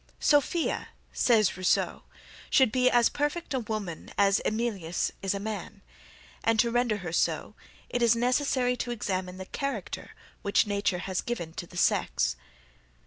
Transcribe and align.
Sophia, 0.19 0.87
says 1.13 1.55
Rousseau, 1.55 2.01
should 2.49 2.71
be 2.71 2.89
as 2.89 3.07
perfect 3.07 3.53
a 3.53 3.59
woman 3.59 4.09
as 4.17 4.41
Emilius 4.45 5.11
is 5.21 5.35
a 5.35 5.39
man, 5.39 5.83
and 6.43 6.59
to 6.59 6.71
render 6.71 6.97
her 6.97 7.13
so, 7.13 7.53
it 7.87 8.01
is 8.01 8.15
necessary 8.15 8.75
to 8.75 8.89
examine 8.89 9.37
the 9.37 9.45
character 9.45 10.15
which 10.41 10.65
nature 10.65 10.97
has 11.05 11.21
given 11.21 11.53
to 11.53 11.67
the 11.67 11.77
sex. 11.77 12.35